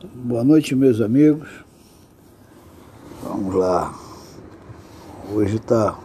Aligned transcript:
Boa 0.00 0.44
noite, 0.44 0.76
meus 0.76 1.00
amigos. 1.00 1.48
Vamos 3.20 3.52
lá. 3.52 3.92
Hoje 5.34 5.58
tá, 5.58 5.98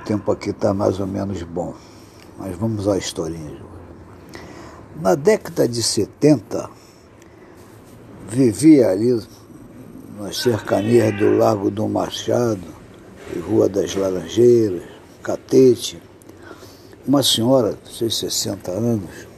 o 0.00 0.04
tempo 0.06 0.32
aqui 0.32 0.48
está 0.48 0.72
mais 0.72 0.98
ou 0.98 1.06
menos 1.06 1.42
bom, 1.42 1.74
mas 2.38 2.56
vamos 2.56 2.88
à 2.88 2.96
historinha. 2.96 3.60
Na 5.02 5.14
década 5.14 5.68
de 5.68 5.82
70, 5.82 6.70
vivia 8.30 8.88
ali 8.88 9.22
nas 10.18 10.38
cercanias 10.38 11.14
do 11.18 11.36
Largo 11.36 11.70
do 11.70 11.86
Machado 11.86 12.64
e 13.36 13.38
Rua 13.40 13.68
das 13.68 13.94
Laranjeiras, 13.94 14.84
Catete, 15.22 16.00
uma 17.06 17.22
senhora, 17.22 17.76
seus 17.84 18.16
60 18.16 18.70
anos, 18.70 19.28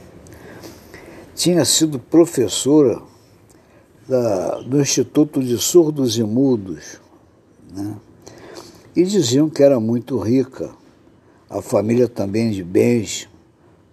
tinha 1.35 1.65
sido 1.65 1.99
professora 1.99 3.10
da, 4.07 4.59
do 4.61 4.79
Instituto 4.81 5.41
de 5.43 5.57
Surdos 5.57 6.17
e 6.17 6.23
Mudos, 6.23 6.99
né? 7.73 7.95
e 8.95 9.03
diziam 9.03 9.49
que 9.49 9.63
era 9.63 9.79
muito 9.79 10.17
rica, 10.17 10.71
a 11.49 11.61
família 11.61 12.07
também 12.07 12.51
de 12.51 12.63
bens, 12.63 13.29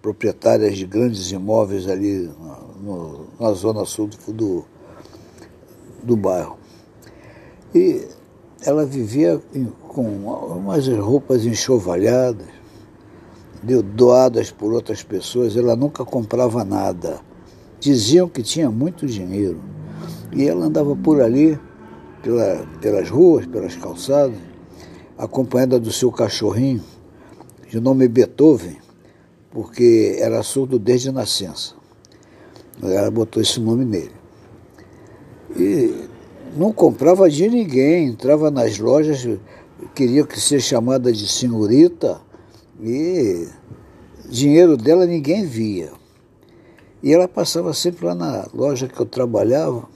proprietárias 0.01 0.77
de 0.77 0.85
grandes 0.85 1.31
imóveis 1.31 1.87
ali 1.87 2.29
no, 2.81 3.27
na 3.39 3.51
zona 3.53 3.85
sul 3.85 4.07
do, 4.07 4.33
do, 4.33 4.65
do 6.03 6.15
bairro. 6.15 6.57
E 7.75 8.07
ela 8.65 8.85
vivia 8.85 9.41
com 9.87 10.03
umas 10.03 10.87
roupas 10.87 11.45
enxovalhadas, 11.45 12.47
doadas 13.95 14.51
por 14.51 14.73
outras 14.73 15.03
pessoas, 15.03 15.55
ela 15.55 15.75
nunca 15.75 16.05
comprava 16.05 16.63
nada. 16.63 17.19
Diziam 17.79 18.27
que 18.27 18.41
tinha 18.41 18.69
muito 18.69 19.05
dinheiro. 19.05 19.59
E 20.31 20.47
ela 20.47 20.65
andava 20.65 20.95
por 20.95 21.21
ali, 21.21 21.59
pela, 22.21 22.65
pelas 22.81 23.09
ruas, 23.09 23.45
pelas 23.47 23.75
calçadas, 23.75 24.37
acompanhada 25.17 25.79
do 25.79 25.91
seu 25.91 26.11
cachorrinho, 26.11 26.83
de 27.67 27.79
nome 27.79 28.07
Beethoven, 28.07 28.77
porque 29.51 30.17
era 30.19 30.41
surdo 30.43 30.77
desde 30.77 31.09
a 31.09 31.11
nascença. 31.11 31.73
Ela 32.81 33.11
botou 33.11 33.41
esse 33.41 33.59
nome 33.59 33.83
nele. 33.83 34.11
E 35.57 36.07
não 36.55 36.71
comprava 36.71 37.29
de 37.29 37.49
ninguém, 37.49 38.07
entrava 38.07 38.49
nas 38.49 38.77
lojas, 38.77 39.27
queria 39.95 40.25
que 40.25 40.39
ser 40.39 40.59
chamada 40.61 41.11
de 41.11 41.27
senhorita, 41.27 42.21
e 42.81 43.47
dinheiro 44.29 44.77
dela 44.77 45.05
ninguém 45.05 45.45
via. 45.45 45.91
E 47.01 47.13
ela 47.13 47.27
passava 47.27 47.73
sempre 47.73 48.05
lá 48.05 48.13
na 48.13 48.47
loja 48.53 48.87
que 48.87 48.99
eu 48.99 49.05
trabalhava, 49.05 49.87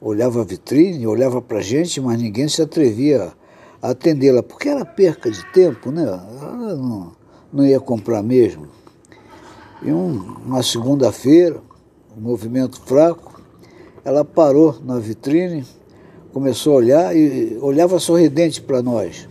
olhava 0.00 0.40
a 0.40 0.44
vitrine, 0.44 1.06
olhava 1.06 1.42
para 1.42 1.58
a 1.58 1.62
gente, 1.62 2.00
mas 2.00 2.20
ninguém 2.20 2.48
se 2.48 2.62
atrevia 2.62 3.32
a 3.82 3.90
atendê-la, 3.90 4.42
porque 4.42 4.68
era 4.68 4.84
perca 4.84 5.30
de 5.30 5.44
tempo, 5.52 5.90
né? 5.90 6.02
Ela 6.02 6.76
não, 6.76 7.12
não 7.52 7.66
ia 7.66 7.78
comprar 7.78 8.22
mesmo. 8.22 8.68
E 9.82 9.92
um, 9.92 10.36
uma 10.44 10.62
segunda-feira, 10.62 11.60
um 12.16 12.20
movimento 12.20 12.80
fraco, 12.82 13.40
ela 14.04 14.24
parou 14.24 14.78
na 14.82 14.98
vitrine, 14.98 15.64
começou 16.32 16.74
a 16.74 16.76
olhar 16.76 17.16
e 17.16 17.58
olhava 17.60 17.98
sorridente 17.98 18.60
para 18.60 18.82
nós. 18.82 19.28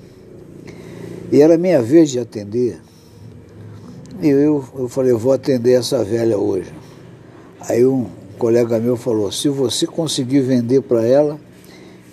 E 1.31 1.41
era 1.41 1.57
minha 1.57 1.81
vez 1.81 2.09
de 2.09 2.19
atender. 2.19 2.81
E 4.21 4.27
eu, 4.27 4.63
eu 4.77 4.89
falei, 4.89 5.11
eu 5.11 5.19
vou 5.19 5.31
atender 5.31 5.73
essa 5.73 6.03
velha 6.03 6.37
hoje. 6.37 6.73
Aí 7.61 7.85
um 7.85 8.18
colega 8.39 8.79
meu 8.79 8.95
falou, 8.95 9.29
se 9.31 9.49
você 9.49 9.85
conseguir 9.85 10.39
vender 10.39 10.81
para 10.81 11.05
ela, 11.05 11.37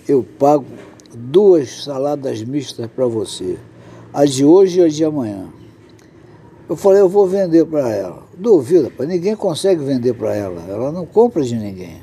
eu 0.09 0.27
pago 0.39 0.67
duas 1.15 1.85
saladas 1.85 2.43
mistas 2.43 2.89
para 2.89 3.07
você. 3.07 3.57
A 4.13 4.25
de 4.25 4.45
hoje 4.45 4.81
e 4.81 4.85
a 4.85 4.89
de 4.89 5.05
amanhã. 5.05 5.47
Eu 6.69 6.75
falei, 6.75 7.01
eu 7.01 7.09
vou 7.09 7.29
vender 7.29 7.65
para 7.65 7.89
ela. 7.91 8.25
Duvida, 8.37 8.91
ninguém 9.07 9.37
consegue 9.37 9.83
vender 9.85 10.15
para 10.15 10.35
ela. 10.35 10.63
Ela 10.69 10.91
não 10.91 11.07
compra 11.07 11.43
de 11.45 11.55
ninguém. 11.55 12.03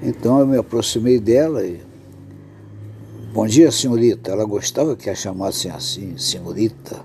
Então 0.00 0.38
eu 0.38 0.46
me 0.46 0.56
aproximei 0.56 1.18
dela 1.18 1.66
e. 1.66 1.80
Bom 3.32 3.46
dia, 3.46 3.70
senhorita. 3.72 4.30
Ela 4.30 4.44
gostava 4.44 4.94
que 4.94 5.10
a 5.10 5.14
chamassem 5.14 5.72
assim, 5.72 6.16
senhorita. 6.16 7.02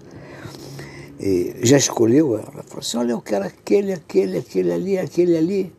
E 1.19 1.55
já 1.63 1.77
escolheu? 1.77 2.37
Ela 2.37 2.63
falou 2.63 2.79
assim: 2.79 2.97
olha, 2.97 3.11
eu 3.13 3.21
quero 3.21 3.45
aquele, 3.45 3.93
aquele, 3.93 4.37
aquele 4.37 4.71
ali, 4.71 4.97
aquele 4.97 5.35
ali. 5.35 5.73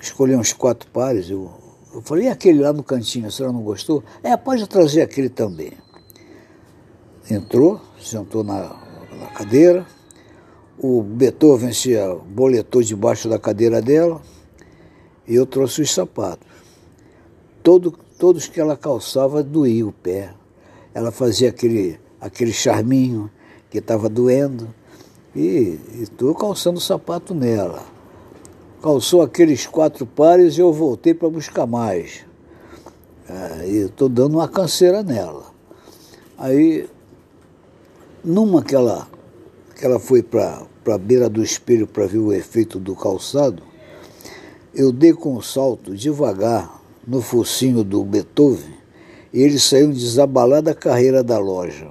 Escolhi 0.00 0.34
uns 0.34 0.52
quatro 0.52 0.90
pares. 0.90 1.28
Eu, 1.28 1.50
eu 1.92 2.00
falei: 2.02 2.26
e 2.26 2.28
aquele 2.28 2.60
lá 2.60 2.72
no 2.72 2.82
cantinho, 2.82 3.28
a 3.28 3.30
senhora 3.30 3.52
não 3.52 3.62
gostou? 3.62 4.02
É, 4.22 4.36
pode 4.36 4.66
trazer 4.66 5.02
aquele 5.02 5.28
também. 5.28 5.72
Entrou, 7.30 7.80
sentou 8.00 8.42
na, 8.42 8.76
na 9.18 9.26
cadeira. 9.26 9.86
O 10.78 11.02
Beethoven 11.02 11.72
se 11.74 11.94
boletou 12.26 12.82
debaixo 12.82 13.28
da 13.28 13.38
cadeira 13.38 13.82
dela 13.82 14.22
e 15.28 15.34
eu 15.34 15.44
trouxe 15.44 15.82
os 15.82 15.92
sapatos. 15.92 16.48
Todo, 17.62 17.92
todos 18.18 18.48
que 18.48 18.58
ela 18.58 18.76
calçava 18.76 19.42
doía 19.42 19.86
o 19.86 19.92
pé. 19.92 20.32
Ela 20.94 21.12
fazia 21.12 21.50
aquele, 21.50 22.00
aquele 22.18 22.52
charminho 22.52 23.30
que 23.68 23.78
estava 23.78 24.08
doendo 24.08 24.74
e 25.36 25.78
estou 26.00 26.34
calçando 26.34 26.78
o 26.78 26.82
sapato 26.82 27.34
nela. 27.34 27.99
Calçou 28.82 29.20
aqueles 29.20 29.66
quatro 29.66 30.06
pares 30.06 30.56
e 30.56 30.60
eu 30.60 30.72
voltei 30.72 31.12
para 31.12 31.28
buscar 31.28 31.66
mais. 31.66 32.24
É, 33.28 33.68
e 33.68 33.76
estou 33.84 34.08
dando 34.08 34.38
uma 34.38 34.48
canseira 34.48 35.02
nela. 35.02 35.44
Aí, 36.38 36.88
numa 38.24 38.62
que 38.62 38.74
ela, 38.74 39.06
que 39.76 39.84
ela 39.84 40.00
foi 40.00 40.22
para 40.22 40.66
a 40.86 40.96
beira 40.96 41.28
do 41.28 41.42
espelho 41.42 41.86
para 41.86 42.06
ver 42.06 42.18
o 42.18 42.32
efeito 42.32 42.78
do 42.78 42.96
calçado, 42.96 43.62
eu 44.74 44.90
dei 44.90 45.12
com 45.12 45.36
um 45.36 45.42
salto 45.42 45.94
devagar 45.94 46.80
no 47.06 47.20
focinho 47.20 47.84
do 47.84 48.02
Beethoven 48.02 48.74
e 49.30 49.42
ele 49.42 49.58
saiu 49.58 49.92
desabalado 49.92 50.62
da 50.62 50.74
carreira 50.74 51.22
da 51.22 51.38
loja. 51.38 51.90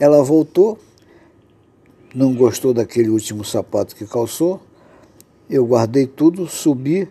Ela 0.00 0.22
voltou, 0.22 0.78
não 2.14 2.34
gostou 2.34 2.72
daquele 2.72 3.10
último 3.10 3.44
sapato 3.44 3.94
que 3.94 4.06
calçou, 4.06 4.60
eu 5.52 5.66
guardei 5.66 6.06
tudo, 6.06 6.48
subi. 6.48 7.06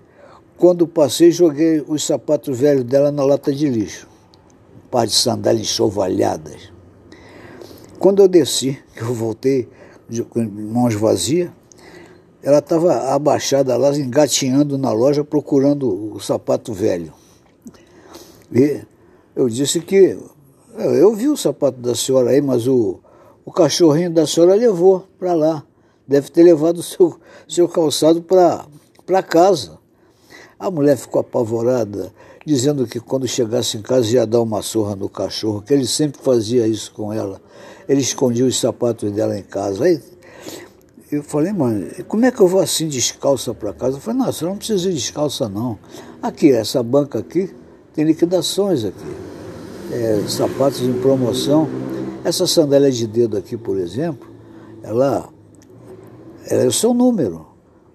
Quando 0.57 0.87
passei, 0.87 1.31
joguei 1.31 1.83
os 1.87 2.03
sapatos 2.03 2.57
velhos 2.57 2.83
dela 2.83 3.11
na 3.11 3.23
lata 3.23 3.53
de 3.53 3.69
lixo. 3.69 4.07
Um 4.75 4.89
par 4.89 5.05
de 5.05 5.13
sandálias 5.13 5.67
enxovalhadas. 5.67 6.71
Quando 7.99 8.23
eu 8.23 8.27
desci, 8.27 8.79
que 8.95 9.01
eu 9.05 9.13
voltei 9.13 9.69
com 10.29 10.41
mãos 10.43 10.95
vazias, 10.95 11.51
ela 12.41 12.57
estava 12.57 13.13
abaixada 13.13 13.77
lá, 13.77 13.95
engatinhando 13.95 14.75
na 14.75 14.91
loja, 14.91 15.23
procurando 15.23 16.15
o 16.15 16.19
sapato 16.19 16.73
velho. 16.73 17.13
E 18.51 18.81
eu 19.35 19.47
disse 19.47 19.79
que 19.81 20.17
eu 20.77 21.13
vi 21.13 21.29
o 21.29 21.37
sapato 21.37 21.79
da 21.79 21.93
senhora 21.93 22.31
aí, 22.31 22.41
mas 22.41 22.67
o, 22.67 22.99
o 23.45 23.51
cachorrinho 23.51 24.11
da 24.11 24.25
senhora 24.25 24.55
levou 24.55 25.07
para 25.19 25.33
lá. 25.35 25.63
Deve 26.11 26.29
ter 26.29 26.43
levado 26.43 26.79
o 26.79 26.83
seu, 26.83 27.17
seu 27.47 27.69
calçado 27.69 28.21
para 28.21 29.23
casa. 29.23 29.79
A 30.59 30.69
mulher 30.69 30.97
ficou 30.97 31.21
apavorada, 31.21 32.11
dizendo 32.45 32.85
que 32.85 32.99
quando 32.99 33.25
chegasse 33.25 33.77
em 33.77 33.81
casa 33.81 34.09
ia 34.15 34.27
dar 34.27 34.41
uma 34.41 34.61
surra 34.61 34.93
no 34.93 35.07
cachorro, 35.07 35.61
que 35.61 35.73
ele 35.73 35.87
sempre 35.87 36.21
fazia 36.21 36.67
isso 36.67 36.91
com 36.91 37.13
ela. 37.13 37.39
Ele 37.87 38.01
escondia 38.01 38.45
os 38.45 38.59
sapatos 38.59 39.09
dela 39.09 39.39
em 39.39 39.41
casa. 39.41 39.85
Aí 39.85 40.01
eu 41.09 41.23
falei, 41.23 41.53
mãe, 41.53 41.89
como 42.09 42.25
é 42.25 42.31
que 42.31 42.41
eu 42.41 42.47
vou 42.47 42.59
assim 42.59 42.89
descalça 42.89 43.53
para 43.53 43.71
casa? 43.71 43.95
Eu 43.95 44.01
falei, 44.01 44.19
não, 44.19 44.33
você 44.33 44.43
não 44.43 44.57
precisa 44.57 44.89
ir 44.89 44.93
descalça 44.93 45.47
não. 45.47 45.79
Aqui, 46.21 46.51
essa 46.51 46.83
banca 46.83 47.19
aqui, 47.19 47.49
tem 47.93 48.03
liquidações 48.03 48.83
aqui. 48.83 49.15
É, 49.93 50.21
sapatos 50.27 50.81
em 50.81 50.91
promoção. 50.91 51.69
Essa 52.25 52.45
sandália 52.45 52.91
de 52.91 53.07
dedo 53.07 53.37
aqui, 53.37 53.55
por 53.55 53.77
exemplo, 53.77 54.29
ela, 54.83 55.29
ela 56.51 56.63
é 56.63 56.67
o 56.67 56.71
seu 56.71 56.93
número. 56.93 57.47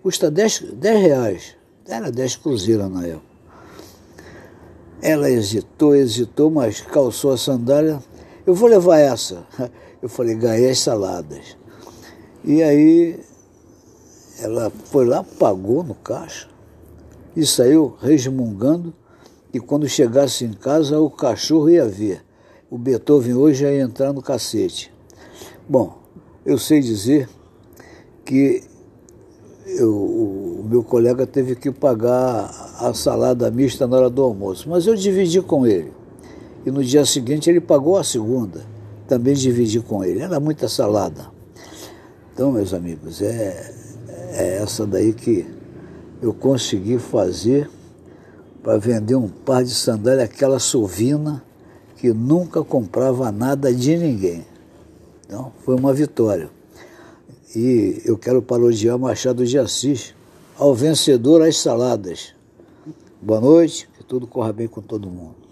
Custa 0.02 0.30
10, 0.30 0.72
10 0.72 1.00
reais. 1.02 1.56
Era 1.86 2.10
10 2.10 2.36
cruzeiros 2.36 2.90
na 2.90 3.06
época. 3.06 3.36
Ela 5.02 5.30
hesitou, 5.30 5.94
hesitou, 5.94 6.50
mas 6.50 6.80
calçou 6.80 7.32
a 7.32 7.36
sandália. 7.36 8.02
Eu 8.46 8.54
vou 8.54 8.66
levar 8.66 8.98
essa. 8.98 9.46
Eu 10.00 10.08
falei, 10.08 10.34
ganhei 10.36 10.70
as 10.70 10.78
saladas. 10.78 11.54
E 12.42 12.62
aí 12.62 13.20
ela 14.40 14.72
foi 14.86 15.04
lá, 15.04 15.22
pagou 15.22 15.82
no 15.82 15.94
caixa 15.94 16.48
e 17.36 17.44
saiu 17.44 17.94
resmungando. 18.00 18.94
E 19.52 19.60
quando 19.60 19.86
chegasse 19.86 20.46
em 20.46 20.54
casa, 20.54 20.98
o 20.98 21.10
cachorro 21.10 21.68
ia 21.68 21.86
ver. 21.86 22.24
O 22.70 22.78
Beethoven 22.78 23.34
hoje 23.34 23.64
ia 23.64 23.82
entrar 23.82 24.14
no 24.14 24.22
cacete. 24.22 24.90
Bom, 25.68 25.98
eu 26.44 26.56
sei 26.58 26.80
dizer 26.80 27.28
que 28.26 28.62
eu, 29.66 29.94
o 29.94 30.66
meu 30.68 30.82
colega 30.82 31.26
teve 31.26 31.54
que 31.54 31.70
pagar 31.70 32.50
a 32.78 32.92
salada 32.92 33.50
mista 33.50 33.86
na 33.86 33.96
hora 33.96 34.10
do 34.10 34.22
almoço, 34.22 34.68
mas 34.68 34.86
eu 34.86 34.94
dividi 34.94 35.40
com 35.40 35.66
ele. 35.66 35.92
E 36.64 36.70
no 36.70 36.82
dia 36.82 37.04
seguinte 37.06 37.48
ele 37.48 37.60
pagou 37.60 37.96
a 37.96 38.04
segunda, 38.04 38.62
também 39.06 39.34
dividi 39.34 39.80
com 39.80 40.04
ele. 40.04 40.20
Era 40.20 40.40
muita 40.40 40.68
salada. 40.68 41.30
Então, 42.34 42.52
meus 42.52 42.74
amigos, 42.74 43.22
é, 43.22 43.72
é 44.32 44.56
essa 44.62 44.84
daí 44.84 45.12
que 45.12 45.46
eu 46.20 46.34
consegui 46.34 46.98
fazer 46.98 47.70
para 48.62 48.76
vender 48.78 49.14
um 49.14 49.28
par 49.28 49.62
de 49.62 49.70
sandália, 49.70 50.24
aquela 50.24 50.58
sovina 50.58 51.42
que 51.96 52.12
nunca 52.12 52.64
comprava 52.64 53.30
nada 53.30 53.72
de 53.72 53.96
ninguém. 53.96 54.44
Então, 55.24 55.52
foi 55.64 55.76
uma 55.76 55.94
vitória. 55.94 56.55
E 57.54 58.02
eu 58.04 58.18
quero 58.18 58.42
parodiar 58.42 58.98
Machado 58.98 59.46
de 59.46 59.58
Assis, 59.58 60.14
ao 60.58 60.74
vencedor 60.74 61.42
as 61.42 61.58
saladas. 61.58 62.34
Boa 63.22 63.40
noite, 63.40 63.88
que 63.96 64.04
tudo 64.04 64.26
corra 64.26 64.52
bem 64.52 64.66
com 64.66 64.82
todo 64.82 65.08
mundo. 65.08 65.45